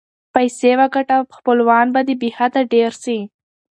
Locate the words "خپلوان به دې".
1.37-2.15